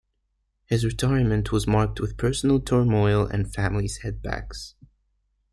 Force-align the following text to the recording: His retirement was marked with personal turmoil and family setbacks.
His 0.65 0.83
retirement 0.83 1.51
was 1.51 1.67
marked 1.67 1.99
with 1.99 2.17
personal 2.17 2.59
turmoil 2.59 3.27
and 3.27 3.53
family 3.53 3.87
setbacks. 3.87 4.73